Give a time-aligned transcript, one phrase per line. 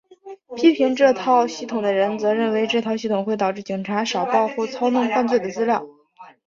[0.55, 5.85] 批评这套系统的人则认为这套系统会导致警察少报或操弄犯罪的资料。